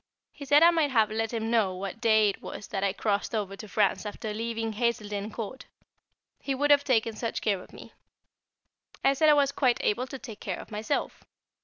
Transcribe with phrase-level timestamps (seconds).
[0.31, 3.35] He said I might have let him know what day it was that I crossed
[3.35, 5.67] over to France after leaving Hazeldene Court
[6.39, 7.93] he would have taken such care of me.
[9.03, 11.23] I said I was quite able to take care of myself.